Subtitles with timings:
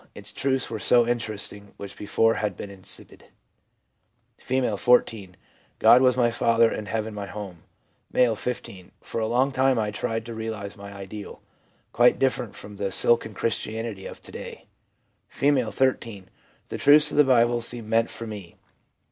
[0.15, 3.25] Its truths were so interesting which before had been insipid.'
[4.39, 5.37] F., 14.
[5.77, 7.61] 'God was my Father and heaven my home.'
[8.11, 8.85] M., 15.
[8.85, 11.43] 1 For a long time I tried to realise my ideal,
[11.93, 14.65] quite different from the silken Christianity of to day.'
[15.31, 16.31] F., 13.'
[16.69, 18.55] The truths of the Bible seemed meant for me.